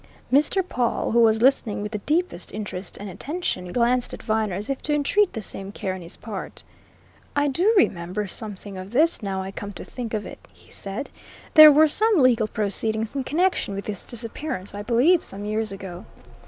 Mr. 0.33 0.67
Pawle, 0.67 1.11
who 1.11 1.19
was 1.19 1.43
listening 1.43 1.83
with 1.83 1.91
the 1.91 1.99
deepest 1.99 2.51
interest 2.51 2.97
and 2.97 3.07
attention, 3.07 3.71
glanced 3.71 4.15
at 4.15 4.23
Viner 4.23 4.55
as 4.55 4.67
if 4.67 4.81
to 4.81 4.95
entreat 4.95 5.33
the 5.33 5.43
same 5.43 5.71
care 5.71 5.93
on 5.93 6.01
his 6.01 6.17
part. 6.17 6.63
"I 7.35 7.47
do 7.47 7.71
remember 7.77 8.25
something 8.25 8.79
of 8.79 8.93
this, 8.93 9.21
now 9.21 9.43
I 9.43 9.51
come 9.51 9.73
to 9.73 9.85
think 9.85 10.15
of 10.15 10.25
it," 10.25 10.39
he 10.51 10.71
said. 10.71 11.11
"There 11.53 11.71
were 11.71 11.87
some 11.87 12.17
legal 12.17 12.47
proceedings 12.47 13.13
in 13.15 13.25
connection 13.25 13.75
with 13.75 13.85
this 13.85 14.03
disappearance, 14.07 14.73
I 14.73 14.81
believe, 14.81 15.21
some 15.23 15.45
years 15.45 15.71
ago." 15.71 16.07